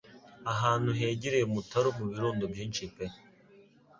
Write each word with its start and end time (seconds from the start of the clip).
Ahantu 0.53 0.89
hegereye 0.99 1.43
umutaru 1.49 1.87
mubirundo 1.97 2.43
byinshi 2.51 2.83
pe 2.95 3.05